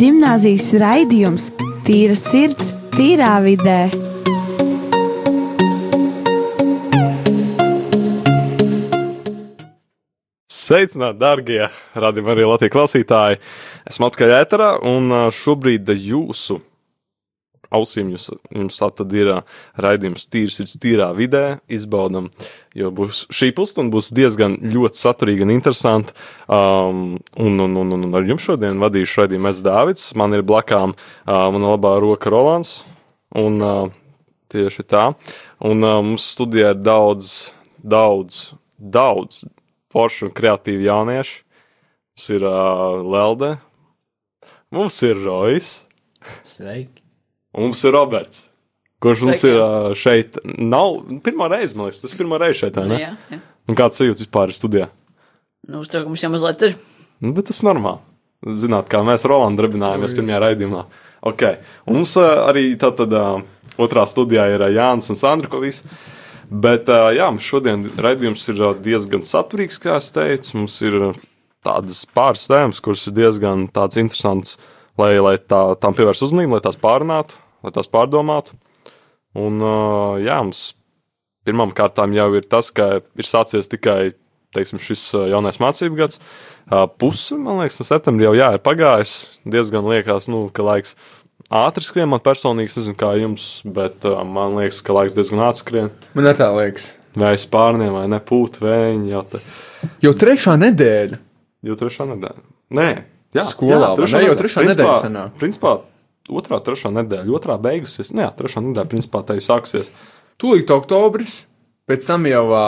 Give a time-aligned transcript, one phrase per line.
[0.00, 1.50] Gimnāzijas raidījums
[1.84, 3.90] Tīra sirds, tīrā vidē.
[10.48, 11.60] Sveicināti, darbie
[12.00, 13.42] radījumi, arī Latvijas klausītāji.
[13.92, 16.62] Esmu atpakaļ ēterā, un šobrīd jūsu
[17.74, 19.30] ausīm jums tā tad ir
[19.80, 22.28] raidījums tīrs, ir tīrā vidē, izbaudam,
[22.76, 26.14] jo būs šī pusstunda būs diezgan ļoti saturīga un interesanta.
[26.50, 30.94] Um, un, un, un, un ar jums šodien vadīšu raidījumu es Dāvids, man ir blakām
[30.96, 32.80] uh, mana labā roka Rolands,
[33.38, 33.84] un uh,
[34.50, 35.10] tieši tā.
[35.62, 39.44] Un uh, mums studijā ir daudz, daudz, daudz
[39.92, 41.42] foršu un kreatīvu jauniešu.
[42.20, 43.54] Mums ir uh, Lelde,
[44.74, 45.74] mums ir Rojas.
[46.44, 46.99] Sveiki!
[47.56, 48.44] Un mums ir Roberts,
[49.02, 50.38] kurš mums ir uh, šeit.
[50.44, 52.78] Nav pirmā reize, man liekas, tas ir pirmā reize šeit.
[52.78, 53.00] Nu, Ne?
[53.02, 53.40] jā, jā.
[53.70, 54.86] Un kāds sajūta vispār ir studijā?
[55.68, 56.76] Nu, uztraukums jau mazliet ir.
[57.20, 58.00] Nu, bet tas ir normāli.
[58.56, 60.84] Zināt, kā mēs ar Rolandu darbinājāmies pirmajā raidījumā.
[61.28, 61.58] Okay.
[61.84, 63.42] Un mums uh, arī tātad uh,
[63.76, 65.82] otrā studijā ir uh, Jānis un Sandra Kovīs.
[66.50, 70.56] Bet, uh, jā, mums šodien raidījums ir uh, diezgan saturīgs, kā es teicu.
[70.62, 71.20] Mums ir uh,
[71.66, 74.56] tādas pāris tēmas, kuras ir diezgan interesantas,
[74.98, 78.56] lai, lai tā, tām pievērstu uzmanību, lai tās pārunātu, lai tās pārdomātu.
[79.38, 79.60] Un,
[80.24, 80.72] jā, mums
[81.46, 84.12] pirmām kārtām jau ir tas, ka ir sācies tikai
[84.56, 86.18] teiksim, šis jaunais mācību gads.
[86.98, 89.14] Pusi, man liekas, no septembra jau jā, ir pagājis.
[89.46, 90.96] Diezgan liekas, nu, ka laiks
[91.54, 92.10] ātri skrien.
[92.10, 95.92] Man personīgi, nezinu, kā jums, bet man liekas, ka laiks diezgan ātri skrien.
[96.18, 96.92] Man tā liekas.
[97.18, 99.08] Vai spārniem, vai nepūt vējiņi.
[99.10, 99.40] Jau, te,
[100.04, 101.18] Jau trešā nedēļa.
[101.66, 102.44] jau trešā nedēļa.
[102.78, 102.90] Nē,
[103.36, 104.22] jā, Skolā, vai ne?
[104.26, 105.34] Jau trešā nedēļa sanāk.
[105.40, 105.74] Principā,
[106.30, 108.12] otrā, trešā nedēļa, otrā beigusies.
[108.16, 109.92] Nē, trešā nedēļa, principā, tā jau sāksies.
[110.40, 111.44] Tūlīt oktobris,
[111.90, 112.64] pēc tam jau uh,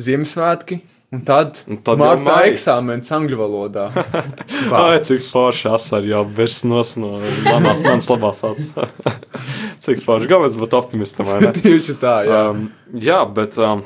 [0.00, 0.80] Ziemassvētki,
[1.12, 3.88] un tad, Un tad martā eksāmenis angļu valodā.
[4.80, 8.70] Ai, cik forši asar jau virs nos no manās, manas labās acis.
[9.84, 10.30] cik forši.
[10.30, 11.52] Galvenais būt optimistam, vai ne?
[11.58, 12.44] Tieši tā, jā.
[12.52, 12.68] Um,
[13.02, 13.84] jā, bet, um,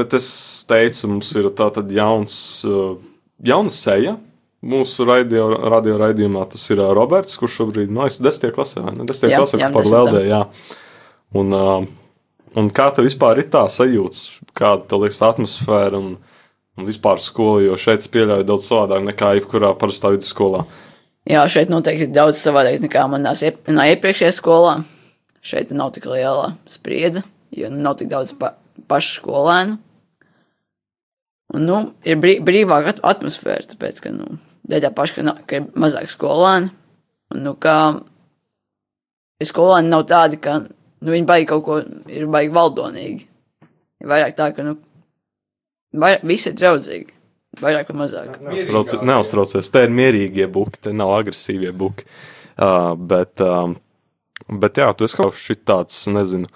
[0.00, 0.30] bet es
[0.70, 2.34] teicu, mums ir tā tad jauns,
[2.66, 2.96] uh,
[3.44, 4.16] jauna seja.
[4.60, 8.92] Mūsu radio, radio raidījumā tas ir uh, Roberts, kurš šobrīd, nu, es desmitajā klasē, vai
[8.92, 9.06] ne?
[9.08, 9.86] Desmitajā Jā, klasē, jā, par.
[9.88, 10.40] Leldē, jā.
[11.40, 11.86] Un, uh,
[12.60, 16.10] un kā tev vispār ir tā sajūta, kāda tev liekas atmosfēra un,
[16.76, 20.66] un vispār skola, jo šeit es pieļauju daudz savādāk nekā jebkurā parastā vidusskolā.
[21.30, 23.32] Jā, šeit noteikti ir daudz savādāk nekā manā
[23.94, 24.76] iepriekšējā skolā.
[25.40, 27.24] Šeit nav tik liela spriedze,
[27.56, 28.58] jo nav tik daudz pa
[28.92, 29.80] pašu skolēnu.
[31.56, 34.36] Un, nu, ir brī brīvāka at atmosfēra, tāpēc, ka, nu,
[34.68, 36.70] dēļ tā paša, ka, nav, ka ir mazāk skolēnu.
[37.30, 37.76] Un, nu, kā
[39.40, 41.78] ja skolēni nav tādi, ka, nu, viņi baigi kaut ko,
[42.10, 43.26] ir baigi valdonīgi.
[44.00, 44.76] Ir vairāk tā, ka, nu,
[45.96, 47.16] vairāk, visi ir draudzīgi.
[47.60, 48.36] Vairāk vai mazāk.
[48.46, 52.06] Neuztrauc- Neuztraucies, te ir mierīgie buki, te nav agresīvie buki.
[52.60, 53.74] Uh, bet, um,
[54.60, 56.46] bet jā, tu esi kaut kas tāds, nezinu,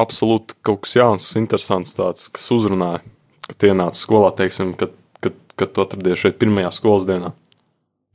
[0.00, 3.02] absolūti kaut kas jauns, interesants, tāds, kas uzrunāja,
[3.48, 4.94] kad ienāca skolā, teiksim, kad,
[5.60, 7.34] kad tu atradies šeit pirmajā skolas dienā.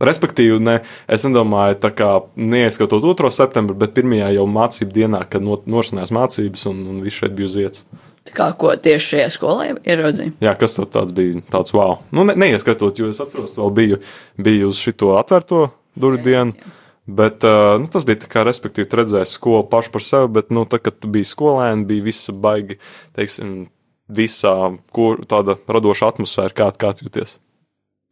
[0.04, 3.30] Respektīvi, ne, es nedomāju, tā kā neieskatot 2.
[3.32, 7.48] septembrī, bet pirmajā jau mācību dienā, kad no, norisinājās mācības un, un viss šeit bija
[7.48, 7.86] uz vietas.
[8.26, 10.36] Tā kā ko tieši šajā skolā ieraudzīju.
[10.44, 11.40] Jā, kas tāds bija?
[11.54, 12.00] Tāds wow.
[12.12, 14.02] Nu, ne, neieskatot, jo es atceros, vēl biju,
[14.42, 16.74] biju uz šito atvērto durvju dienu.
[17.06, 20.50] Bet uh, nu, tas bija tā kā, respektīvi, tu redzēji skolu pašu par sevi, bet,
[20.50, 22.80] nu, tā, kad tu biji skolēni, bija visa baigi,
[23.14, 23.68] teiksim,
[24.10, 24.54] visā
[24.94, 27.38] kur, tāda radoša atmosfēra, kā, kā jūties.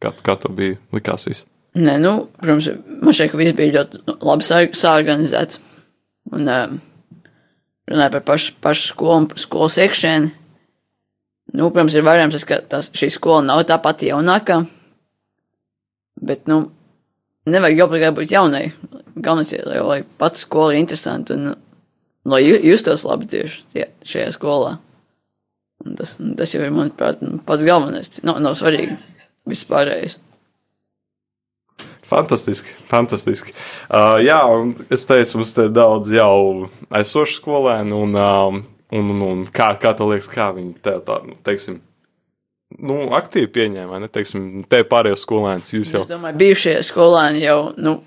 [0.04, 1.46] Kā, kā tev bija likās viss.
[1.74, 2.68] Nē, nu, protams,
[3.02, 5.60] man ka viss bija ļoti nu, labi sā- sāorganizēts.
[6.34, 6.76] Un um,
[7.90, 10.32] runāja par pašu, pašu skolu skolas iekšēni.
[11.54, 14.62] Nu, protams, ir tas, ka tas, šī skola nav tā pati jaunākā.
[16.24, 16.60] Bet, nu,
[17.50, 18.64] nevajag obligāti būt jaunai.
[19.16, 21.54] Galvenais ir, lai, lai pats skola ir interesanta un nu,
[22.30, 24.78] lai ju- justos labi tieši tie, šajā skolā.
[25.84, 28.20] Un tas, tas jau ir, manuprāt, nu, pats galvenais.
[28.24, 28.96] Nav, nav svarīgi
[29.50, 30.20] viss pārējais.
[32.08, 33.56] Fantastiski, fantastiski.
[33.88, 36.68] Uh, jā, un es teicu, mums te daudz jau
[37.00, 38.60] esošu skolēnu, un, um,
[38.94, 41.80] un, un, un kā, kā tev liekas, kā viņi te tā, nu, teiksim,
[42.84, 46.04] nu, aktīvi pieņēma, ne, teiksim, te pārējos skolēnus jūs jau.
[46.04, 47.98] Es domāju, bijušie skolēni jau, nu,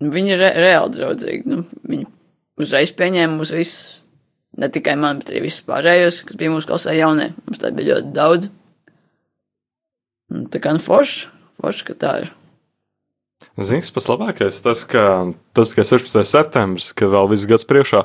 [0.00, 1.52] nu, viņi ir re reāli draudzīgi.
[1.52, 2.08] Nu, viņi
[2.62, 4.00] uzreiz pieņēma mūs visus,
[4.60, 7.30] ne tikai man, bet arī visus pārējos, kas bija mūsu klasē jaunie.
[7.46, 8.50] Mums tā bija ļoti daudz.
[10.32, 11.28] Un tā kā nu forši,
[11.60, 12.34] forši, ka tā ir.
[13.56, 14.58] Zini, kas pats labākais?
[14.64, 15.04] Tas, ka,
[15.56, 16.24] tas, ka 16.
[16.28, 18.02] septembris, ka vēl viss gads priekšā,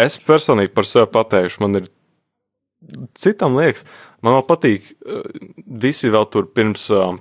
[0.00, 1.88] es personīgi par sevi pateikšu, man ir
[3.16, 3.84] citam liekas,
[4.24, 5.22] man vēl patīk, eh,
[5.84, 7.16] visi vēl tur pirms, eh,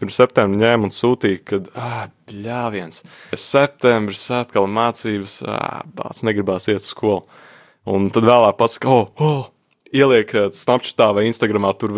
[0.00, 3.04] pirms septembra ņēma un sūtīja, ka, ah, bļāviens,
[3.36, 7.24] septembris atkal mācības, ah, bāc, negribās iet uz skolu.
[7.90, 9.48] Un tad vēlāk pats, oh, oh,
[9.94, 11.94] ieliek uh, Snapchatā vai Instagramā tur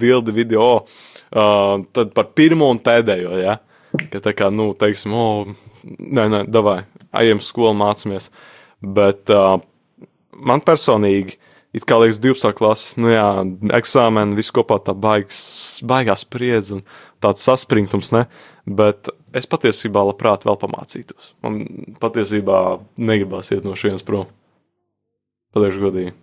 [0.00, 3.58] bildi video, uh, tad par pirmo un pēdējo, ja?
[4.10, 5.50] Ka tā kā, nu, teiksim, oh,
[5.84, 6.80] nē, nē, davai,
[7.20, 8.30] ejam skolu mācāmies.
[8.82, 9.58] Bet uh,
[10.34, 11.36] man personīgi,
[11.74, 12.54] it kā liekas 12.
[12.58, 13.26] klases, nu jā,
[13.76, 15.42] eksāmeni, viss kopā tā baigas,
[15.86, 16.84] baigās spriedzi un
[17.22, 18.24] tāds saspringtums, ne?
[18.64, 21.34] Bet es patiesībā labprāt vēl pamācītos.
[21.44, 21.60] Man
[22.00, 24.30] patiesībā negribās iet no šiem prom.
[25.54, 26.14] Pateikšu godīgi.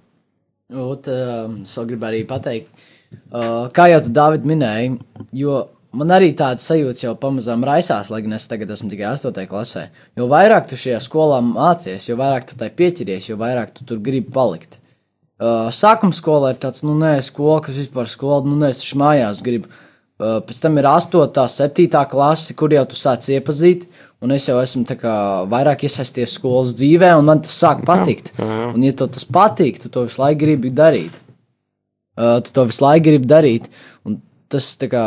[0.72, 2.84] Ot, uh, es vēl gribu arī pateikt,
[3.32, 4.98] uh, kā jau tu, Dāvid, minēji,
[5.36, 5.62] jo
[5.96, 9.48] man arī tāds sajūta jau pamazām raisās, lai gan es tagad esmu tikai 8.
[9.52, 9.86] klasē.
[10.20, 14.04] Jo vairāk tu šajā skolā mācies, jo vairāk tu tai pieķeries, jo vairāk tu tur
[14.04, 14.80] gribi palikt.
[15.42, 19.42] Uh, sākuma skolā ir tāds, nu, nē, skola, kas vispār skola, nu, nē, es mājās
[19.44, 19.72] gribu.
[20.22, 23.88] Uh, pēc tam ir 8, 7 klase, kur jau tu sāc iepazīt,
[24.22, 25.16] un es jau esmu kā,
[25.52, 28.32] vairāk iesaisties skolas dzīvē, un man tas sāk patikt.
[28.38, 28.70] Jā, jā.
[28.76, 31.18] Un, ja tev tas patīk, tu to visu laiku gribi darīt.
[32.20, 33.70] Uh, tu to visu laiku gribi darīt,
[34.06, 34.20] un
[34.52, 35.06] tas tā kā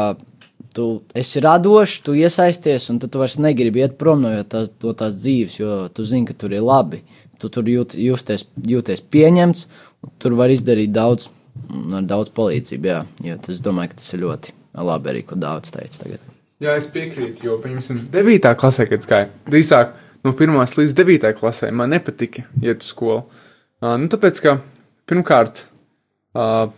[0.75, 4.95] tu esi radošs, tu iesaisties, un tad tu vairs negribi iet prom no tās, no
[4.99, 7.05] tās dzīves, jo tu zini, ka tur ir labi.
[7.39, 9.67] Tu tur jūt, jūties, jūties pieņemts,
[10.07, 11.29] un tur var izdarīt daudz,
[11.95, 12.91] ar daudz palīdzību.
[12.91, 14.55] Jā, jo tas, domāju, tas ir ļoti
[14.91, 16.34] labi arī, ko Dārvids teica tagad.
[16.63, 18.53] Jā, es piekrītu, jo, piemēram, 9.
[18.61, 20.55] klasē, kad gāju, drīzāk no 1.
[20.79, 21.33] līdz 9.
[21.41, 23.25] klasē, man nepatika iet uz skolu.
[23.83, 24.55] Uh, nu, tāpēc, ka
[25.11, 25.65] pirmkārt,
[26.39, 26.69] uh,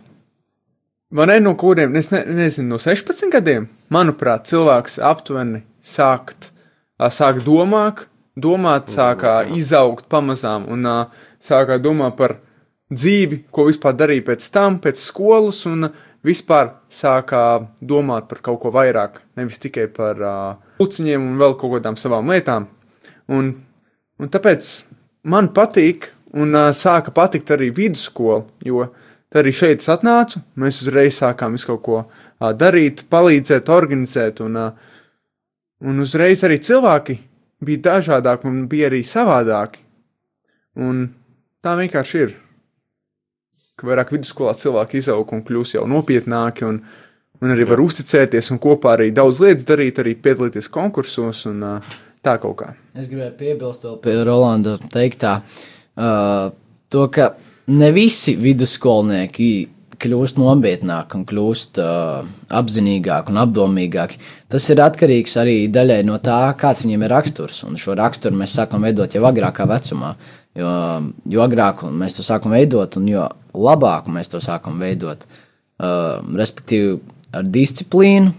[1.13, 6.49] man ir no kuriem, es ne, nezinu, no 16 gadiem, manuprāt, cilvēks aptuveni sākt,
[6.97, 12.39] uh, sāk domāt, domāt, sākā izaugt pamazām un uh, sākā domāt par
[12.89, 15.61] dzīvi, ko vispār darīja pēc tam, pēc skolas.
[15.69, 17.43] Un, uh, vispār sākā
[17.79, 20.35] domāt par kaut ko vairāk, nevis tikai par uh,
[20.81, 22.67] puciņiem un vēl kaut kādām savām lietām.
[23.33, 23.53] Un,
[24.19, 24.69] un tāpēc
[25.31, 28.85] man patīk, un uh, sāka patikt arī vidusskola, jo
[29.37, 34.59] arī šeit es atnācu, mēs uzreiz sākām visu kaut ko uh, darīt, palīdzēt, organizēt, un,
[34.59, 35.03] uh,
[35.83, 37.19] un uzreiz arī cilvēki
[37.63, 39.83] bija dažādāki un bija arī savādāki.
[40.77, 41.07] Un
[41.63, 42.35] tā vienkārši ir
[43.77, 46.81] ka vairāk vidusskolā cilvēki izaug un kļūst jau nopietnāki un,
[47.43, 51.61] un arī var uzticēties un kopā arī daudz lietas darīt, arī piedalīties konkursos un
[52.25, 52.71] tā kaut kā.
[52.97, 55.39] Es gribēju piebilst vēl pie Rolanda teiktā,
[55.93, 56.49] uh,
[56.89, 57.35] to, ka
[57.69, 59.51] ne visi vidusskolnieki
[59.97, 62.25] kļūst nopietnāki un kļūst uh,
[62.59, 64.19] apzinīgāki un apdomīgāki.
[64.51, 67.63] Tas ir atkarīgs arī daļai no tā, kāds viņiem ir raksturs.
[67.67, 70.13] Un šo raksturu mēs sākam veidot jau agrākā vecumā.
[70.57, 70.69] Jo,
[71.29, 73.25] jo agrāk mēs to sākam veidot, un jo
[73.57, 76.97] labāk mēs to sākam veidot, uh, respektīvi
[77.35, 78.33] ar disciplīnu,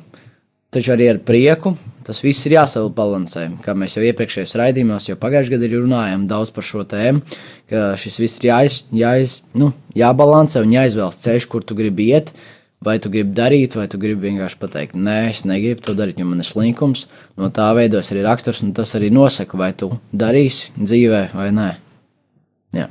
[0.74, 1.76] taču arī ar prieku.
[2.08, 6.64] Tas viss ir jāsabalansē, kā mēs jau iepriekšējos raidījumos, jau pagājušajā gadā runājām daudz par
[6.64, 7.20] šo tēmu,
[7.68, 12.32] ka šis viss ir jāiz, jāiz, nu, jābalansē un jāizvēlas ceļš, kur tu gribi iet.
[12.80, 16.28] Vai tu gribi darīt, vai tu gribi vienkārši pateikt, nē, es negribu to darīt, jo
[16.28, 17.08] man ir slinkums.
[17.36, 21.68] No tā veidos arī raksturs, un tas arī nosaka, vai tu darīsi dzīvē vai nē.
[22.78, 22.86] Jā.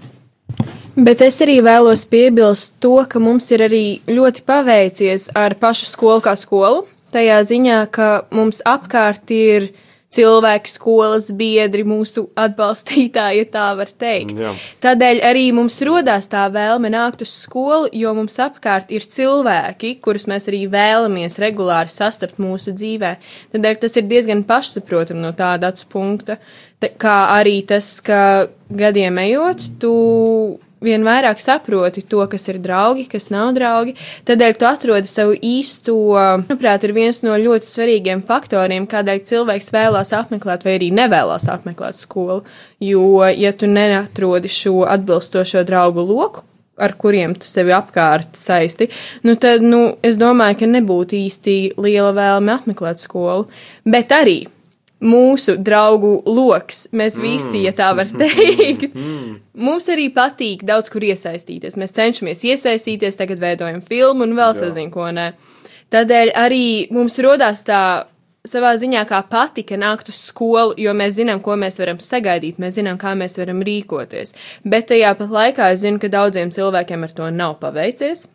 [0.98, 6.24] Bet es arī vēlos piebilst to, ka mums ir arī ļoti paveicies ar pašu skolu
[6.26, 6.88] kā skolu.
[7.14, 9.70] Tajā ziņā, ka mums apkārt ir
[10.18, 14.34] cilvēki, skolas biedri, mūsu atbalstītāji, ja tā var teikt.
[14.42, 14.56] Jā.
[14.82, 20.26] Tādēļ arī mums rodās tā vēlme nākt uz skolu, jo mums apkārt ir cilvēki, kurus
[20.32, 23.18] mēs arī vēlamies regulāri sastapt mūsu dzīvē.
[23.54, 26.42] Tādēļ tas ir diezgan pašsaprotami no tāda acu punkta,
[26.82, 29.94] tā kā arī tas, ka gadiem ejot, tu
[30.84, 33.96] vien vairāk saproti to, kas ir draugi, kas nav draugi.
[34.28, 35.98] Tādēļ tu atrodi savu īsto,
[36.44, 42.02] manuprāt, ir viens no ļoti svarīgiem faktoriem, kādēļ cilvēks vēlās apmeklēt vai arī nevēlas apmeklēt
[42.02, 42.44] skolu.
[42.84, 46.46] Jo, ja tu neatrodi šo atbilstošo draugu loku,
[46.78, 48.90] ar kuriem tu sevi apkārt saisti,
[49.26, 53.48] nu tad, nu, es domāju, ka nebūtu īsti liela vēlme apmeklēt skolu.
[53.88, 54.44] Bet arī
[55.04, 56.86] mūsu draugu lokus.
[56.96, 58.96] Mēs visi, ja tā var teikt,
[59.68, 61.78] mums arī patīk daudz kur iesaistīties.
[61.80, 65.32] Mēs cenšamies iesaistīties, tagad veidojam filmu un vēl sazinu, ko nē.
[65.94, 67.82] Tādēļ arī mums rodās tā
[68.48, 72.78] savā ziņā kā patika nākt uz skolu, jo mēs zinām, ko mēs varam sagaidīt, mēs
[72.80, 74.34] zinām, kā mēs varam rīkoties.
[74.64, 78.28] Bet tajā pat laikā es zinu, ka daudziem cilvēkiem ar to nav paveicies.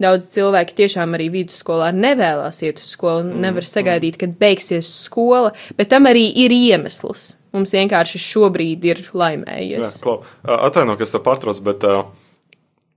[0.00, 5.52] Daudz cilvēki tiešām arī vidusskolā nevēlas iet uz skolu, mm, nevar sagaidīt, kad beigsies skola,
[5.76, 7.34] bet tam arī ir iemesls.
[7.52, 9.98] Mums vienkārši šobrīd ir laimējies.
[10.46, 12.06] Atvaino, ka es te pārtraucu, bet uh,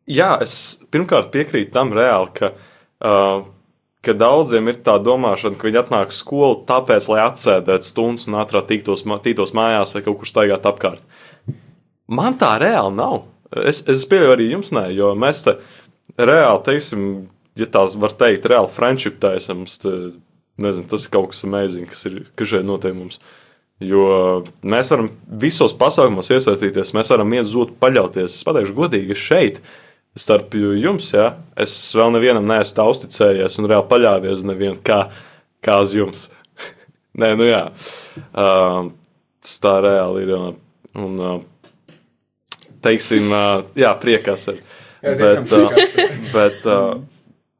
[0.08, 0.56] jā, es
[0.94, 3.44] pirmkārt piekrītu tam reāli, ka uh,
[4.04, 8.40] ka daudziem ir tā domāšana, ka viņi atnāk uz skolu tāpēc, lai atsēdētu stundas un
[8.42, 11.04] ātrāk tiktos, tiktos mājās vai kaut kur staigāt apkārt.
[12.12, 13.22] Man tā reāli nav.
[13.64, 15.56] Es, es pieļauju arī jums, nē, jo mēs te
[16.18, 17.06] reāli, teiksim,
[17.60, 19.94] ja tās var teikt, reāli friendship taisam, te,
[20.62, 23.20] nezinu, tas ir kaut kas amazing, kas ir, šeit notiek mums.
[23.84, 25.10] Jo mēs varam
[25.42, 28.38] visos pasākumos iesaistīties, mēs varam iet zūt, paļauties.
[28.38, 29.60] Es pateikšu, godīgi, šeit,
[30.16, 35.08] starp jums, ja, es vēl nevienam neesmu uzticējies un reāli paļāvies uz nevienu kā,
[35.66, 36.28] kā uz jums.
[37.20, 37.64] Nē, nu jā,
[38.30, 38.86] uh,
[39.44, 40.38] tas tā reāli ir.
[40.94, 41.40] Un, uh,
[42.86, 44.62] teiksim, uh, jā, priekās ir.
[45.04, 45.74] Jā, Bet, uh,
[46.32, 47.02] bet uh,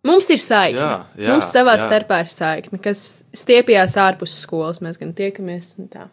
[0.04, 0.80] Mums ir saikne.
[0.80, 1.86] Jā, jā, Mums savā jā.
[1.86, 4.82] starpā ir saikne, kas stiepjas ārpus skolas.
[4.84, 6.10] Mēs gan tiekamies un tā.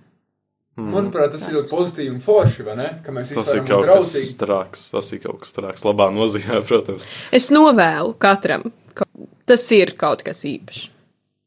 [0.80, 2.86] Manuprāt, tas ir ļoti pozitīvi un forši, vai ne?
[3.04, 4.84] Ka mēs tas visi ir kaut kas traks.
[4.94, 5.84] Tas ir kaut kas traks.
[5.84, 7.08] Labā nozīmē, protams.
[7.34, 9.08] Es novēlu katram, ka
[9.50, 10.86] tas ir kaut kas īpašs.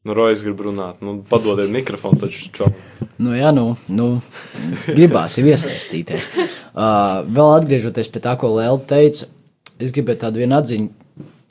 [0.04, 1.00] Nu, Rojas grib runāt.
[1.00, 2.50] Nu, padodiet mikrofonu taču.
[2.52, 2.68] Čau.
[3.16, 4.08] Nu, jā, nu, nu
[4.90, 6.30] gribās iesaistīties.
[6.74, 9.28] Uh, vēl atgriežoties pie tā, ko Lēl teica,
[9.82, 10.88] es gribēju tādu vienu atziņu,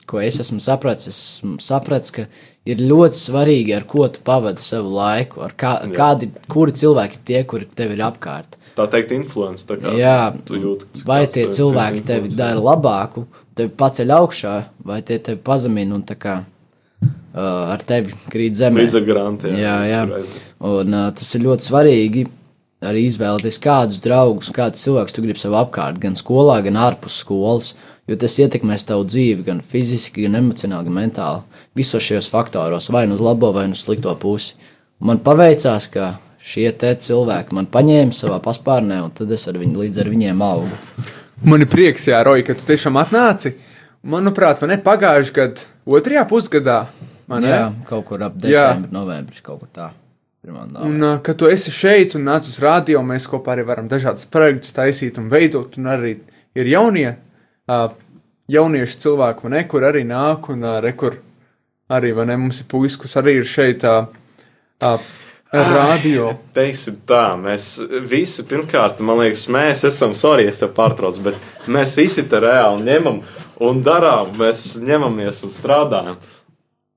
[0.08, 1.08] ko es esmu sapratis.
[1.10, 2.26] Esmu sapratis, ka
[2.68, 7.24] ir ļoti svarīgi, ar ko tu pavadi savu laiku, ar kā, kādi, kuri cilvēki ir
[7.30, 8.58] tie, kuri tev ir apkārt.
[8.74, 9.66] Tā teikt, influence.
[9.68, 14.54] Tā Jā, jūti, vai tie cilvēki tevi dara labāku, tevi paceļ augšā,
[14.86, 18.82] vai tie tevi pazemina un tā kā uh, ar tevi krīt zemē.
[18.82, 19.60] Līdz ar garantiem.
[19.62, 20.02] Jā, jā.
[20.64, 22.26] Un uh, tas ir ļoti svarīgi
[22.84, 27.72] arī izvēlēties kādus draugus, kādus cilvēkus tu gribi sev apkārt, gan skolā, gan ārpus skolas,
[28.08, 31.62] jo tas ietekmēs tavu dzīvi gan fiziski, gan emocionāli, gan mentāli.
[31.78, 34.54] Visos šajos faktoros, vai nu uz labo, vai nu uz slikto pusi.
[35.00, 39.80] Un man paveicās, ka šie cilvēki man paņēma savā paspārnē, un tad es ar viņu,
[39.80, 40.78] līdz ar viņiem augu.
[41.44, 43.56] Man ir prieks, Jā, Roja, ka tu tiešām atnāci.
[44.04, 45.64] Manuprāt, man ir pagājuši gadu
[45.96, 46.86] otrajā pusgadā.
[47.26, 47.48] vai ne?
[47.48, 49.90] Jā, kaut kur ap decembri, novembris, kaut kur tā.
[50.44, 54.74] Un, kad tu esi šeit un nāc uz rādio, mēs kopā arī varam dažādas projektus
[54.76, 55.78] taisīt un veidot.
[55.80, 56.18] Un arī
[56.54, 57.14] ir jaunie,
[57.70, 57.90] uh,
[58.50, 61.18] jaunieši cilvēki, vai ne, kur arī nāk un uh, rekur
[61.92, 64.08] arī, ne, mums ir puisis, kas arī ir šeit uh,
[64.84, 65.12] uh,
[65.54, 66.32] rādio.
[66.56, 67.76] Teiksim tā, mēs
[68.10, 72.84] visi, pirmkārt, man liekas, mēs esam, sorry, es te pārtraucu, bet mēs visi te reāli
[72.88, 73.22] ņemam
[73.64, 76.18] un darām, mēs ņemamies un strādājam.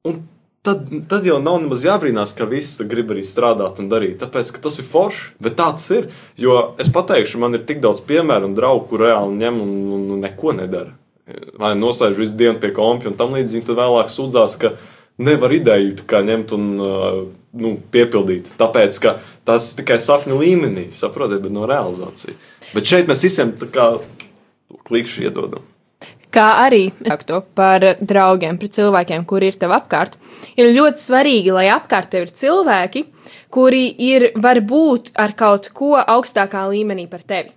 [0.08, 0.24] Un
[0.68, 4.52] tad, tad jau nav nemaz jābrīnās, ka visi te grib arī strādāt un darīt, tāpēc,
[4.64, 6.10] tas ir forši, bet tā tas ir.
[6.40, 10.06] Jo es pateikšu, man ir tik daudz piemēru un draugu, kur reāli ņem un, un,
[10.16, 10.94] un neko nedara.
[11.60, 14.76] Vai noslēdz visu dienu pie kompja, un tam līdzīgi tad vēlāk sūdzās, ka
[15.18, 15.96] nevar ideju
[16.30, 17.22] ņemt un uh,
[17.58, 18.54] nu, piepildīt.
[18.60, 19.00] Tāpēc,
[19.48, 22.38] tas tikai sapņu līmenī, saprotiet, bet no realizācijas.
[22.74, 23.56] Bet šeit mēs visiem
[24.88, 25.66] klikšķi iedodam.
[26.34, 26.90] Kā arī
[27.56, 30.18] par draugiem, par cilvēkiem, kuri ir tev apkārt,
[30.60, 33.06] ir ļoti svarīgi, lai apkārt tev ir cilvēki,
[33.54, 37.54] kuri ir varbūt ar kaut ko augstākā līmenī par tevi.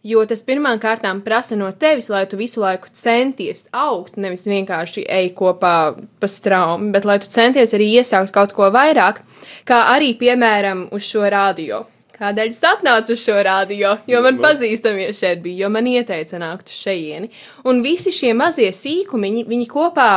[0.00, 5.04] Jo tas pirmām kārtām prasa no tevis, lai tu visu laiku centies augt, nevis vienkārši
[5.04, 5.74] ej kopā
[6.20, 9.20] pa straumi, bet lai tu centies arī iesākt kaut ko vairāk,
[9.68, 11.84] kā arī, piemēram, uz šo radio.
[12.20, 13.94] Kādēļ es atnācu uz šo rādio?
[14.10, 17.30] Jo man pazīstamie šeit bija, jo man ieteica nākt uz šejieni.
[17.64, 20.10] Un visi šie mazie sīkumiņi, viņi kopā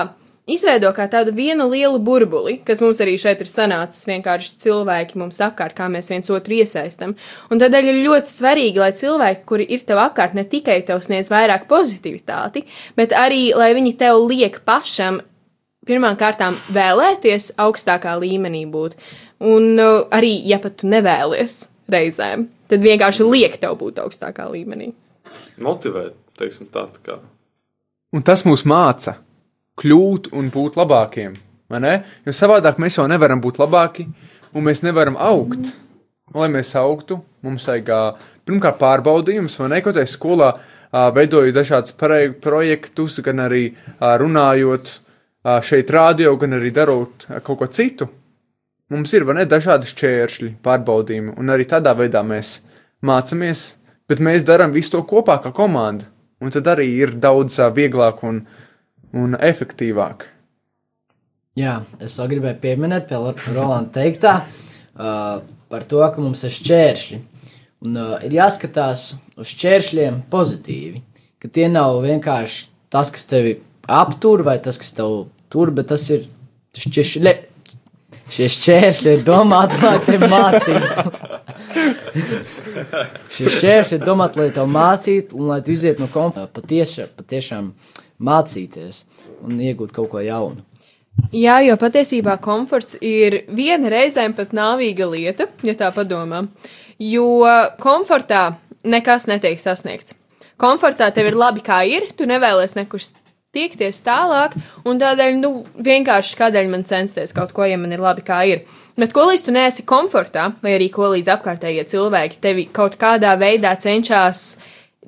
[0.43, 5.39] izveido kā tādu vienu lielu burbuli, kas mums arī šeit ir sanācis vienkārši cilvēki mums
[5.47, 7.15] apkārt, kā mēs viens otru iesaistam.
[7.47, 11.31] Un tādēļ ir ļoti svarīgi, lai cilvēki, kuri ir tev apkārt, ne tikai tev sniedz
[11.31, 12.67] vairāk pozitivitāti,
[12.99, 15.23] bet arī, lai viņi tev liek pašam
[15.87, 18.99] pirmām kārtām vēlēties augstākā līmenī būt.
[19.43, 24.91] Un uh, arī, ja pat tu nevēlies reizēm, tad vienkārši liek tev būt augstākā līmenī.
[25.63, 27.19] Motivēt, teiksim tā, tā kā.
[28.13, 29.17] Un tas mūs māca
[29.81, 31.33] kļūt un būt labākiem.
[31.69, 31.93] vai ne?
[32.25, 34.05] Jo savādāk mēs jau nevaram būt labāki,
[34.53, 35.73] un mēs nevaram augt.
[36.33, 39.81] Lai mēs augtu, mums vajag pirmkārt pārbaudījums, vai ne?
[39.81, 40.53] Kaut kā skolā
[41.13, 41.53] veidoju
[41.97, 44.99] pareigu projektus, gan arī runājot
[45.61, 48.07] šeit rādio, gan arī darot kaut ko citu.
[48.93, 52.59] Mums ir ne dažādi šķēršļi, pārbaudījumi, un arī tādā veidā mēs
[53.01, 53.71] mācāmies,
[54.05, 56.05] bet mēs darām visu to kopā kā komanda.
[56.43, 58.43] Un tad arī ir daudz vieglāk un,
[59.15, 60.27] un efektīvāk.
[61.57, 63.17] Jā, es vēl gribēju pieminēt, pie
[63.55, 65.39] Rolanda teiktā, uh,
[65.73, 67.19] par to, ka mums ir šķēršļi.
[67.87, 69.07] Un uh, ir jāskatās
[69.39, 71.01] uz šķēršļiem pozitīvi.
[71.41, 73.55] Ka tie nav vienkārši tas, kas tevi
[73.89, 75.23] aptur, vai tas, kas tev
[75.53, 76.27] tur, bet tas ir
[76.77, 77.33] šķēršļi.
[78.33, 81.03] Šie šķēršļi ir domāti, lai tevi mācītu.
[83.35, 87.71] Šie šķēršļi ir domāti, lai tevi mācītu, un lai tu izietu no komforta, patiešām, patiešām
[88.23, 89.03] mācīties
[89.45, 90.63] un iegūt kaut ko jaunu.
[91.33, 96.47] Jā, jo patiesībā komforts ir viena reizēm pat nāvīga lieta, ja tā padomā.
[96.97, 97.45] Jo
[97.81, 100.17] komfortā nekas netiek sasniegts.
[100.57, 103.01] Komfortā tev ir labi, kā ir, tu nevēlies nekur
[103.53, 104.55] tiekties tālāk,
[104.89, 105.51] un tādēļ, nu,
[105.85, 108.63] vienkārši kādēļ man censties kaut ko, ja man ir labi, kā ir.
[108.97, 113.35] Bet ko līdz tu neesi komfortā, vai arī ko līdz apkārtējie cilvēki tevi kaut kādā
[113.41, 114.55] veidā cenšas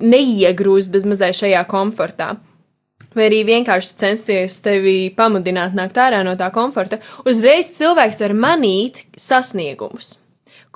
[0.02, 2.36] neiegrūst bez mazai šajā komfortā.
[3.16, 9.06] Vai arī vienkārši censties tevi pamudināt nākt ārā no tā komforta, uzreiz cilvēks var manīt
[9.16, 10.18] sasniegumus.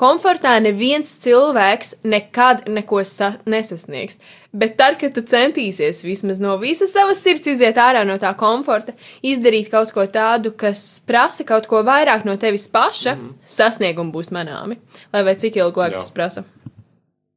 [0.01, 3.03] Komfortā neviens cilvēks nekad neko
[3.45, 4.17] nesasniegs,
[4.53, 8.95] bet tad, kad tu centīsies vismaz no visas savas sirds iziet ārā no tā komforta,
[9.23, 13.35] izdarīt kaut ko tādu, kas prasa kaut ko vairāk no tevis paša, mm.
[13.57, 14.81] sasniegumi būs manāmi.
[15.15, 16.45] Lai vai cik ilgu laiku tas prasa.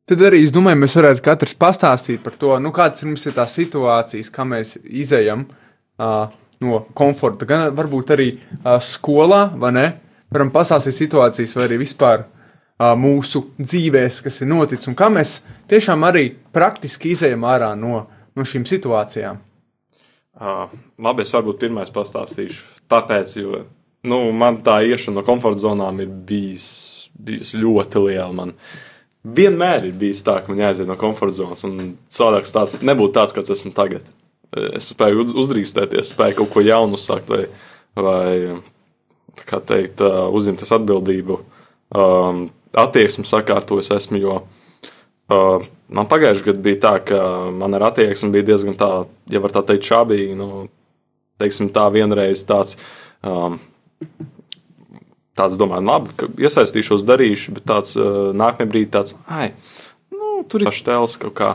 [0.09, 3.53] Tad arī es domāju, mēs varētu katrs pastāstīt par to, nu, kādas mums ir tās
[3.55, 6.25] situācijas, kā mēs izējam uh,
[6.59, 7.47] no komforta.
[7.47, 9.85] Gan varbūt arī uh, skolā, vai ne?
[10.33, 12.42] Varam pastāstīt situācijas, vai arī vispār uh,
[12.99, 15.39] mūsu dzīvēs, kas ir noticis, un kā mēs
[15.71, 19.41] tiešām arī praktiski izējam ārā no, no šīm situācijām.
[20.33, 22.63] Uh, labi, es varbūt pirmais pastāstīšu.
[22.89, 23.61] Tāpēc, jo
[24.09, 26.65] nu, man tā iešana no komforta zonām ir bijis,
[27.13, 28.31] bijis ļoti liela.
[28.35, 28.55] Man.
[29.23, 33.35] Vienmēr ir bijis tā, ka man jāiziet no komforta zonas, un savādāk tas nebūtu tāds,
[33.35, 34.09] kāds esmu tagad.
[34.75, 37.45] Es spēju uz, uzdrīkstēties, spēju kaut ko jaunu uzsākt, vai,
[37.95, 41.39] vai kā teikt, uzņemties atbildību,
[41.97, 42.43] um,
[42.77, 47.19] attieksmi sakārtojas esmu, jo uh, man pagājušajā gadā bija tā, ka
[47.53, 48.91] man ar attieksmi bija diezgan tā,
[49.31, 50.65] ja var tā teikt, šābīgi, nu,
[51.41, 52.77] teiksim tā vienreiz tāds.
[53.23, 53.59] Um,
[55.37, 59.53] tāds domāju, labi, ka iesaistīšos, darīšu, bet tāds uh, nākamajā brīdī tāds, ai,
[60.13, 61.53] nu, tur ir štēls kaut kā.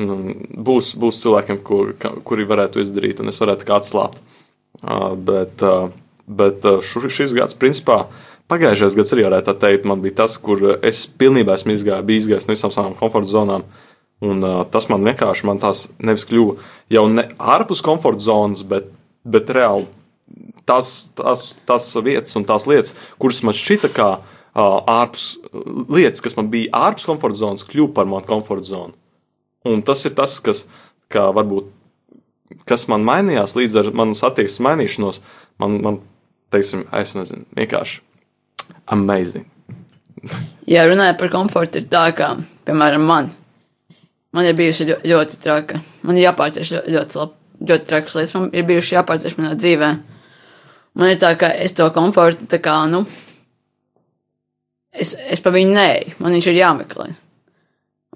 [0.00, 0.16] Nu,
[0.54, 4.22] būs, būs cilvēkiem, kur, kuri varētu izdarīt, un es varētu kā atslābt.
[4.80, 5.90] Uh, bet uh,
[6.30, 8.04] bet uh, šis gads, principā,
[8.50, 12.48] pagājušais gads arī varētu teikt, man bija tas, kur es pilnībā esmu izgājis, biju izgājis
[12.48, 13.64] no visām savām komforta zonām.
[14.20, 16.58] Un uh, tas man vienkārši, man tās nevis kļuva
[16.92, 18.90] jau ne ārpus komforta zonas, bet,
[19.24, 19.86] bet reāli
[20.68, 25.30] tās, tās, tās vietas un tās lietas, kuras man šķita kā uh, ārpus
[25.88, 28.96] lietas, kas man bija ārpus komforta zonas, kļuva par manu komforta zonu.
[29.70, 30.66] Un tas ir tas, kas,
[31.12, 31.72] varbūt,
[32.68, 35.24] kas man mainījās līdz ar manas attieksmes mainīšanos.
[35.60, 35.98] Man, man
[36.52, 38.00] teiksim, es nezinu, vienkārši
[38.92, 39.46] amazing.
[40.70, 42.34] Jā, runājot par komfortu, ir tā, ka,
[42.68, 43.30] piemēram, man,
[44.36, 45.80] man ir bijusi ļoti, ļoti traka.
[46.06, 47.26] Man ir jāpārcieš ļoti, ļoti,
[47.70, 50.00] ļoti trakas lietas, man ir bijuši jāpārcieš manā dzīvēm
[50.98, 53.04] Man ir tā, ka es to komfortu, tā kā, nu,
[54.90, 57.10] es, es pa viņu neeju, man viņš ir jāmeklē.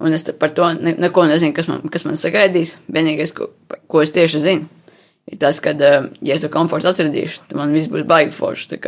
[0.03, 2.75] Un es par to ne, neko nezinu, kas man, kas man sagaidīs.
[2.91, 3.47] Vienīgais, ko,
[3.87, 4.89] ko es tieši zinu,
[5.31, 8.81] ir tas, ka, ja es to komfortu atradīšu, tad man viss būs baigi forši.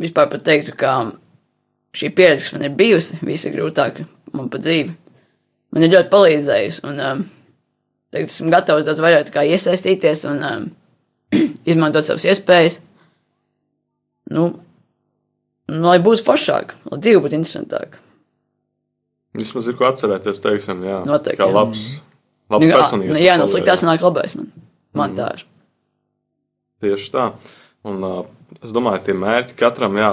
[0.00, 0.94] Vispār pat teiktu, ka
[1.96, 4.92] šī pieredze, kas man ir bijusi, visa grūtāka man pa dzīvi,
[5.74, 6.84] man ir ļoti palīdzējusi.
[6.88, 7.24] Un um,
[8.14, 10.70] tagad esmu gatavs daudz vairāk iesaistīties un um,
[11.70, 12.80] izmantot savas iespējas.
[14.32, 14.46] Nu,
[15.68, 18.00] nu, lai būtu foršāk, lai dzīve būtu interesantāka.
[19.36, 20.98] Vismaz ir ko atcerēties, teiksim, jā.
[21.08, 21.40] Noteikti.
[21.40, 21.86] Kā labs,
[22.52, 23.14] labs nu, personības.
[23.16, 24.50] Nu, jā, no sliktās nāk labais man.
[24.92, 25.18] Man mm.
[25.20, 25.44] tā ir.
[26.84, 27.26] Tieši tā.
[27.88, 28.20] Un uh,
[28.62, 30.12] es domāju, tie mērķi katram, jā,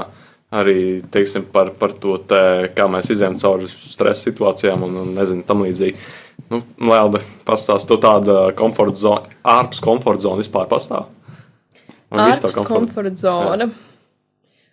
[0.55, 0.77] arī,
[1.13, 2.41] teiksim, par, par to, te,
[2.75, 6.07] kā mēs izējām cauri stresa situācijām un, un nezinu, tam līdzīgi.
[6.49, 11.11] Nu, Lēlde, pastāst, tu tāda komforta zona, ārpus komforta zona vispār pastāv?
[12.09, 13.69] Ārpus komforta zona.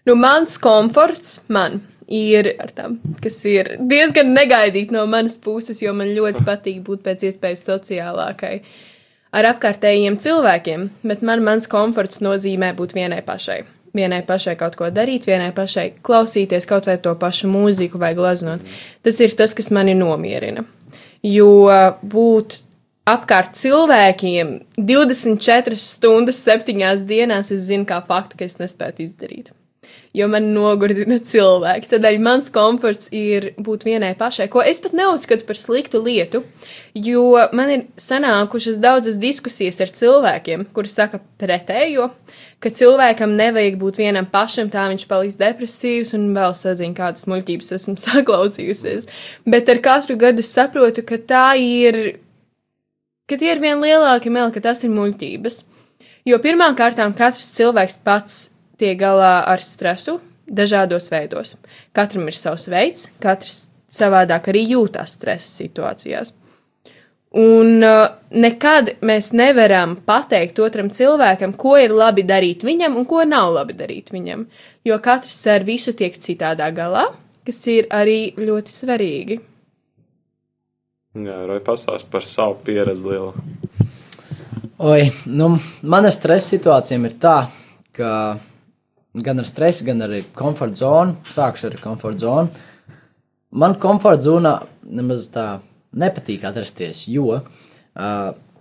[0.07, 5.93] Nu, mans komforts man ir ar tām, kas ir diezgan negaidīti no manas puses, jo
[5.97, 8.61] man ļoti patīk būt pēc iespējas sociālākai
[9.37, 13.63] ar apkārtējiem cilvēkiem, bet man mans komforts nozīmē būt vienai pašai.
[13.97, 18.65] Vienai pašai kaut ko darīt, vienai pašai klausīties kaut vai to pašu mūziku vai glaznot.
[19.05, 20.67] Tas ir tas, kas mani nomierina.
[21.25, 21.49] Jo
[22.05, 22.61] būt
[23.09, 29.55] apkārt cilvēkiem 24 stundas, 7 dienās es zinu kā faktu, ka es nespētu izdarīt.
[30.17, 31.91] Jo man nogurdina cilvēki.
[31.91, 36.41] Tādēļ mans komforts ir būt vienai pašai, ko es pat neuzskatu par sliktu lietu,
[36.97, 37.27] jo
[37.57, 42.09] man ir sanākušas daudzas diskusijas ar cilvēkiem, kuri saka pretējo,
[42.65, 47.73] ka cilvēkam nevajag būt vienam pašam, tā viņš paliks depresīvs un vēl sazina, kādas muļķības
[47.77, 49.11] esmu saklausījusies.
[49.45, 52.17] Bet ar katru gadu saprotu, ka tā ir
[53.29, 55.65] ka tie ir vien lielāki meli, ka tas ir muļķības.
[56.27, 58.39] Jo pirmām kārtām katrs cilvēks pats
[58.81, 61.57] tiek galā ar stresu dažādos veidos.
[61.97, 66.33] Katram ir savs veids, katrs savādāk arī jūtās stresa situācijās.
[67.37, 73.25] Un uh, nekad mēs nevaram pateikt otram cilvēkam, ko ir labi darīt viņam un ko
[73.29, 74.47] nav labi darīt viņam,
[74.87, 77.11] jo katrs ar visu tiek citādā galā,
[77.45, 79.39] kas ir arī ļoti svarīgi.
[81.17, 83.33] Jā, vai pastāst par savu pieredzi lielu?
[84.87, 85.55] Oi, nu,
[85.89, 87.37] mana stresa situācijām ir tā,
[87.97, 88.11] ka
[89.25, 92.65] gan ar stresu, gan arī komforta zonu, sākšu ar komforta zonu.
[93.57, 95.47] Man komforta zonā nemaz tā
[95.97, 97.43] nepatīk atrasties, jo uh,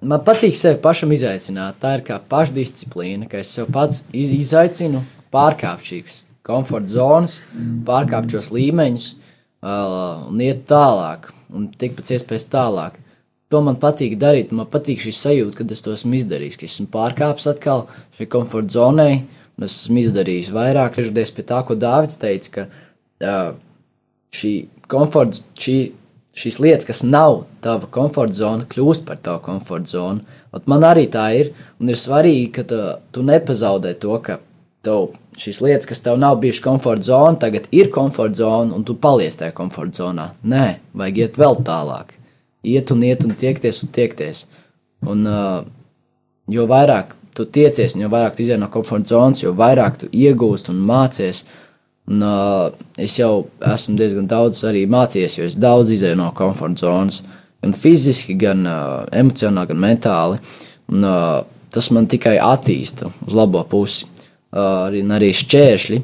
[0.02, 1.80] man patīk sevi pašam izaicināt.
[1.82, 7.40] Tā ir kā pašdisciplīna, ka es sev pats iz, izaicinu pārkāpt šīs komforta zonas,
[7.88, 13.02] pārkāpt šos līmeņus uh, un iet tālāk, un tikt pēc iespējas tālāk.
[13.54, 16.88] To man patīk darīt, man patīk šī sajūta, kad es to esmu izdarījis, ka esmu
[16.94, 17.86] pārkāpis atkal
[18.18, 20.98] šai komforta zonai, un es esmu izdarījis vairāk.
[20.98, 23.54] Griežoties pie tā, ko Dārvids teica, ka uh,
[24.36, 24.54] šī
[24.92, 25.78] komforta, šī,
[26.36, 30.26] šīs lietas, kas nav tava komforta zona, kļūst par tavu komforta zonu.
[30.56, 32.82] Ot man arī tā ir, un ir svarīgi, ka tu,
[33.16, 34.42] tu nepazaudē to, ka
[34.86, 38.96] tev šīs lietas, kas tev nav bijušas komforta zona, tagad ir komforta zona, un tu
[39.00, 40.30] paliec tajā komforta zonā.
[40.44, 42.14] Nē, vajag iet vēl tālāk.
[42.66, 44.46] Iet un iet un tiekties un tiekties.
[45.06, 45.64] Un, uh,
[46.52, 50.72] jo vairāk tu tiecies, jo vairāk tu iziet no komforta zonas, jo vairāk tu iegūsti
[50.74, 51.44] un mācies.
[52.06, 52.70] Un, uh,
[53.02, 57.24] es jau esmu diezgan daudz arī mācījies, jo es daudz izēju no komforta zonas,
[57.64, 60.42] gan fiziski, gan uh, emocionāli, gan mentāli.
[60.94, 61.42] Un, uh,
[61.74, 64.06] tas man tikai attīsta uz labo pusi.
[64.56, 65.98] Uh, arī, arī šķēršļi.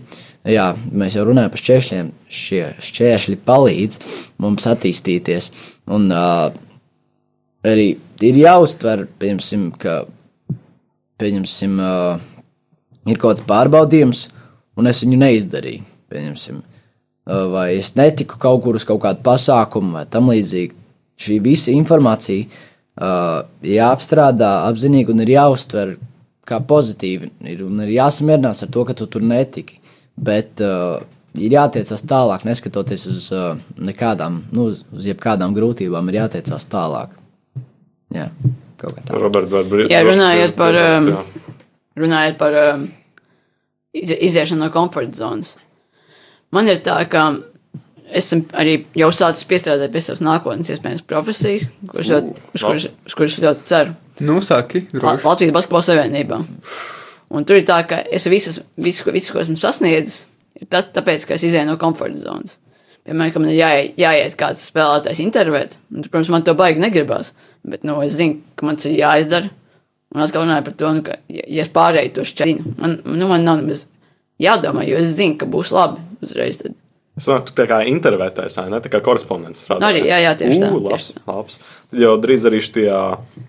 [0.52, 2.10] Jā, mēs jau runājam par šķēršļiem.
[2.34, 4.00] Šie šķēršļi palīdz
[4.42, 5.52] mums attīstīties.
[5.94, 6.50] Un uh,
[7.68, 7.94] arī
[8.26, 10.02] ir jāuztver, piemēram, ka
[11.22, 12.20] pieņemsim, uh,
[13.06, 14.26] ir kaut kāds pārbaudījums,
[14.80, 15.88] un es viņu neizdarīju.
[16.12, 20.78] Pieņemsim, uh, vai es netiku kaut kur uz kaut kādu pasākumu vai tam līdzīgi.
[21.22, 25.96] Šī visa informācija uh, ir jāapstrādā apzinīgi un ir jāuztver
[26.48, 27.32] kā pozitīvi.
[27.54, 29.78] Ir, un ir jāsamierinās ar to, ka tu tur netiki.
[30.22, 31.00] Bet uh,
[31.40, 37.16] ir jātiecās tālāk, neskatoties uz uh, nekādām, nu, uz, uz jebkādām grūtībām, ir jātiecās tālāk.
[38.12, 38.28] Jā,
[38.82, 39.20] kaut kā tā.
[39.22, 41.12] Roberts, varbūt Jā, runājot par, um,
[42.02, 42.88] runājot par um,
[43.96, 45.56] iz- iziešanu no komforta zonas.
[46.52, 47.30] Man ir tā, ka
[48.12, 53.16] esmu arī jau sācis piestrādāt pie savas nākotnes iespējamas profesijas, kuras ļoti, uz kuras, uz
[53.16, 53.94] kuras ļoti ceru.
[54.22, 54.84] Nu, saki.
[55.00, 56.42] Latvijas Basketbola Savienībā.
[57.32, 60.26] Un tur ir tā, ka es visas, visu, visu, ko esmu sasniedzis,
[60.60, 62.58] ir tas tāpēc, ka es izēju no komforta zonas.
[63.08, 67.32] Piemēram, ka man ir jāiet, jāiet kāds spēlētājs intervēt, un, protams, man to baigi negribas,
[67.68, 69.52] bet, nu, es zinu, ka man tas ir jāizdara.
[70.12, 73.46] Un es runāju par to, nu, ka, ja, es pārēju to šķienu, man, nu, man
[73.48, 73.86] nav nemaz
[74.42, 76.60] jādomā, jo es zinu, ka būs labi uzreiz.
[76.60, 76.76] Tad.
[77.20, 78.80] Es domāju, tu tā kā intervētājs, ne?
[78.84, 79.92] Tā kā korespondents strādā.
[79.92, 81.58] Arī, jā, jā, tieši tā, Ū, tieši labs, labs.
[81.92, 82.86] Tad jau drīz arī šī,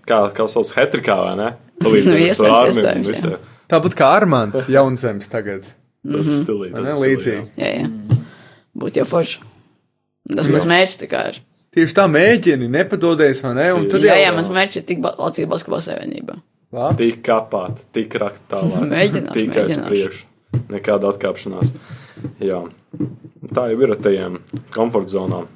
[0.07, 1.49] kā, kā sauc, hetrikā, vai ne?
[1.79, 3.39] Nu, Palīdzēs iespējams, ar armiju.
[3.73, 5.65] Tāpat kā Armāns Jaunzems tagad.
[6.03, 6.75] Tas ir stilīgi.
[6.75, 7.07] Vai tas ne?
[7.07, 7.47] ir stilīgi, Līdzīgi.
[7.63, 7.71] jā.
[7.79, 8.19] Jā.
[8.83, 9.41] Būtu jau forši.
[10.33, 11.39] Tas mans mērķis tā kā ir.
[11.73, 13.71] Tieši tā mēģini, nepadodies, vai ne?
[13.73, 16.35] Un tad Jā, jau jā, mans mērķis ir tik Latvijas Basketbola Savienībā.
[16.73, 17.07] Labi.
[17.07, 18.85] Tik kapāt, tik rakt tālāk.
[18.93, 19.89] Mēģināšu, Tikai uz mēģināšu.
[19.89, 20.29] priekšu.
[20.69, 21.73] Nekāda atkāpšanās.
[22.45, 22.61] Jā.
[23.57, 24.37] Tā jau ir ar tajiem
[24.75, 25.49] komforta zonām.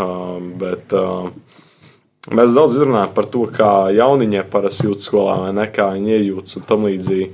[0.00, 1.28] Um, bet uh,
[2.32, 6.58] mēs daudz runājam par to, kā jauniņie parasti jūtas skolā, vai ne, kā viņi iejūtas
[6.58, 7.30] un tam līdzīgi.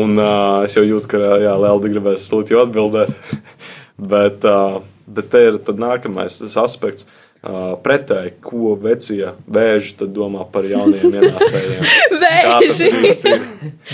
[0.00, 3.12] Un uh, es jau jūtu, ka jā, Lelda gribēs slikti atbildēt.
[4.16, 4.80] bet, uh,
[5.12, 7.04] bet te ir tad nākamais aspekts.
[7.04, 11.86] Uh, pretēji, ko vecie vēži tad domā par jauniem ienācējiem?
[12.24, 12.90] Vēži!
[13.30, 13.46] ir?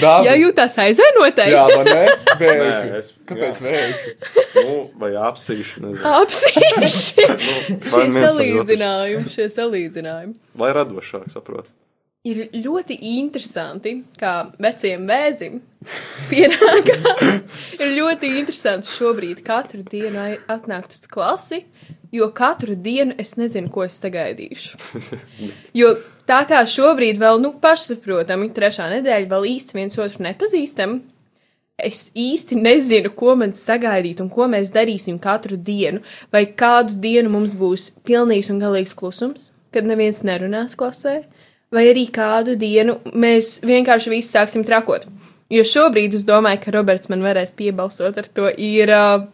[0.02, 1.46] Jā, jūtās aizvainotai.
[1.54, 2.00] Jā, vai ne?
[2.40, 2.90] Nē, Vēži.
[2.98, 3.70] es- Kāpēc jā.
[3.70, 4.14] vēži?
[4.58, 6.12] Nu, vai apsīši, nezinu.
[6.24, 7.28] Apsīši!
[7.94, 10.34] vai Šie salīdzinājumi, šie salīdzinājumi.
[10.58, 11.70] Lai radošāk saprot.
[12.26, 15.60] Ir ļoti interesanti, kā veciem vēzim
[16.30, 17.36] pienākās.
[17.78, 21.62] Ir ļoti interesanti šobrīd katru dienu atnākt uz klasi,
[22.14, 24.80] jo katru dienu es nezinu, ko es sagaidīšu.
[25.76, 25.92] Jo
[26.26, 30.96] tā kā šobrīd vēl, nu, pašsaprotami, trešā nedēļa vēl īsti viens otru nepazīstam,
[31.76, 36.00] es īsti nezinu, ko man sagaidīt un ko mēs darīsim katru dienu.
[36.32, 41.20] Vai kādu dienu mums būs pilnīgs un galīgs klusums, kad neviens nerunās klasē,
[41.76, 45.06] vai arī kādu dienu mēs vienkārši visi sāksim trakot.
[45.52, 49.28] Jo šobrīd es domāju, ka Roberts man varēs piebalsot ar to, ir uh,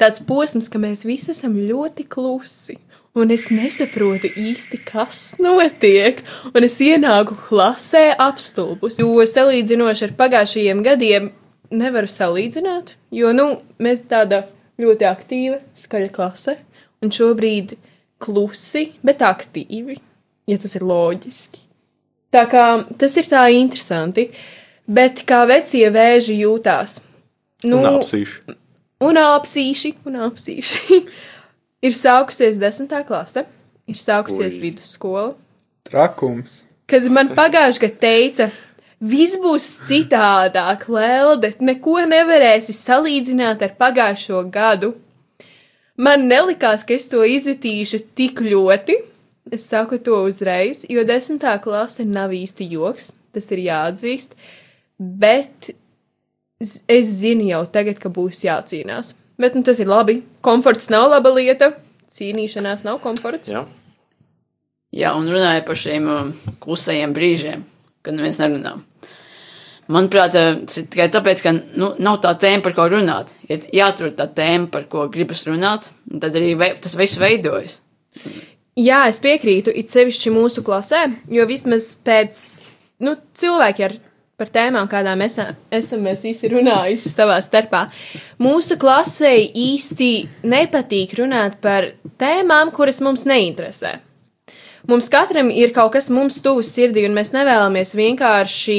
[0.00, 2.76] tāds posms, ka mēs visi esam ļoti klusi.
[3.16, 6.20] Un es nesaprotu īsti, kas notiek.
[6.52, 8.98] Un es ienāku klasē apstulbus.
[9.00, 11.30] Jo salīdzinoši ar pagājušajiem gadiem
[11.72, 12.92] nevaru salīdzināt.
[13.16, 13.48] Jo, nu,
[13.80, 14.44] mēs tāda
[14.76, 16.58] ļoti aktīva, skaļa klase.
[17.00, 17.78] Un šobrīd
[18.20, 19.96] klusi, bet aktīvi.
[20.46, 21.65] ja tas ir loģiski.
[22.36, 22.66] Tā kā
[23.00, 24.28] tas ir tā interesanti,
[24.84, 26.98] bet kā vecie vēži jūtās.
[27.64, 28.54] Nu, Un apsīšu.
[29.08, 31.00] un apsīši, un apsīši.
[31.86, 33.46] ir sākusies desmitā klase,
[33.88, 34.62] ir sākusies Ui.
[34.66, 35.32] vidusskola.
[35.88, 36.64] Trakums.
[36.90, 38.50] Kad man pagājušajā gadā teica,
[39.00, 44.92] viss būs citādāk, Lelde, neko nevarēsi salīdzināt ar pagājušo gadu.
[45.96, 49.00] Man nelikās, ka es to izjutīšu tik ļoti.
[49.52, 54.32] Es saku to uzreiz, jo desmitā klase nav īsti joks, tas ir jāatzīst.
[54.98, 55.70] Bet
[56.62, 59.14] z- es zinu jau tagad, ka būs jācīnās.
[59.38, 60.22] Bet nu, tas ir labi.
[60.42, 61.74] Komforts nav laba lieta.
[62.16, 63.50] Cīnīšanās nav komforts.
[63.52, 63.66] Jā.
[64.96, 66.30] Jā, un runāja par šiem um,
[66.64, 67.62] klusajiem brīžiem,
[68.02, 68.78] kad neviens nerunā.
[69.92, 73.34] Manuprāt, eh, tas ir tikai tāpēc, ka nu, nav tā tēma, par ko runāt.
[73.46, 77.76] Ir jāatrod tā tēma, par ko gribas runāt, un tad arī vei, tas viss veidojas.
[78.76, 82.40] Jā, es piekrītu, it sevišķi mūsu klasē, jo vismaz pēc
[83.00, 83.94] nu, cilvēki ar
[84.36, 87.86] par tēmām, kādām esam, esam mēs visi runājuši savā starpā.
[88.42, 90.10] Mūsu klasē īsti
[90.44, 93.94] nepatīk runāt par tēmām, kuras mums neinteresē.
[94.86, 98.76] Mums katram ir kaut kas mums tuvs sirdī, un mēs nevēlamies vienkārši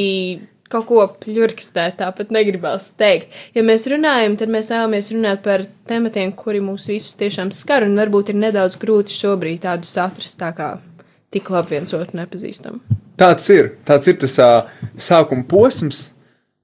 [0.72, 3.34] kaut ko pļurkstēt, tāpat negribās teikt.
[3.56, 7.98] Ja mēs runājam, tad mēs vēlamies runāt par tematiem, kuri mūs visus tiešām skar, un
[8.00, 10.76] varbūt ir nedaudz grūti šobrīd tādus atrast tā kā
[11.34, 12.80] tik labi viens otru nepazīstam.
[13.18, 13.74] Tāds ir.
[13.88, 16.08] Tāds ir tas uh, sākuma posms.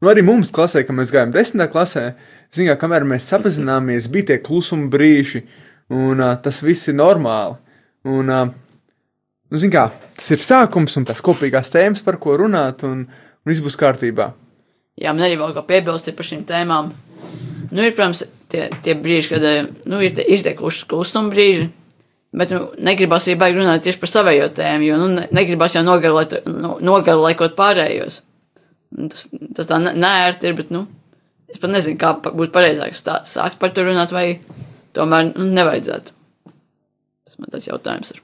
[0.04, 2.10] Nu, arī mums klasē, kad mēs gājām desmitā klasē,
[2.54, 5.46] zinām, kamēr mēs sapazināmies, bija tie klusuma brīži,
[5.94, 7.56] un uh, tas viss ir normāli.
[8.12, 8.52] Un, uh,
[9.48, 9.88] nu, zin kā,
[10.20, 14.32] tas ir sākums un tās kopīgās tēmas, par ko runāt, un, un viss būs kārtībā.
[15.01, 16.91] Jā, man arī vēl kā piebilst par šīm tēmām.
[17.73, 18.21] Nu, ir, protams,
[18.53, 21.69] tie, tie brīži, kad eh, nu, ir, tie, ir tie klusuma brīži,
[22.38, 25.82] bet nu, negribas arī baigi runāt tieši par savējo tēmu, jo nu, ne- negribas jau
[25.86, 28.21] nogarlaikot, nu, nogarlaikot pārējos.
[29.10, 29.25] Tas,
[29.58, 30.86] tas tā ne- neērti ir, bet, nu,
[31.49, 34.27] es pat nezinu, kā būtu pareizāk sākt par to runāt, vai
[34.93, 36.13] tomēr nu, nevajadzētu.
[37.25, 38.22] Tas man tas jautājums ir.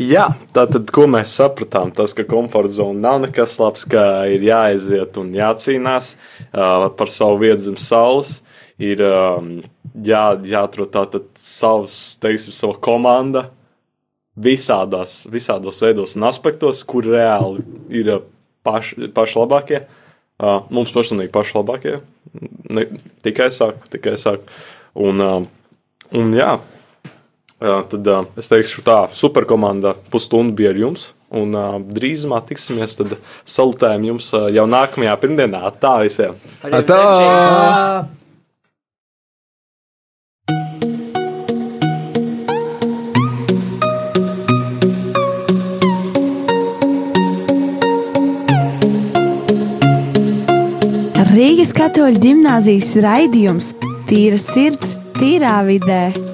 [0.00, 5.18] Jā, tātad, ko mēs sapratām, tas, ka komforta zona nav nekas labs, ka ir jāaiziet
[5.20, 8.40] un jācīnās uh, par savu vietu zem saules.
[8.82, 9.60] Ir um,
[10.02, 13.48] jā, jāatrod tātad savs, teiksim, sava komanda
[14.34, 17.62] visādās, visādos veidos un aspektos, kur reāli
[17.94, 18.24] ir uh,
[18.66, 19.84] paši, paši labākie.
[20.42, 21.98] Uh, mums personīgi paši labākie.
[22.74, 22.88] Ne,
[23.22, 24.48] tikai saku, tikai saku.
[24.98, 25.44] Un, uh,
[26.14, 26.56] un Jā,
[27.60, 28.08] tad
[28.40, 31.12] es teikšu, tā superkomanda pusstunda bija ar jums.
[31.34, 31.54] Un
[31.90, 33.16] drīzumā tiksimies, tad
[33.48, 35.64] salutējam jums jau nākamajā pirmdienā.
[35.82, 36.36] Tā visiem!
[36.62, 38.04] Tā!
[51.34, 53.72] Rīgas katoļu gimnāzijas raidījums
[54.04, 56.33] Tīra sirds, tīrā vidē.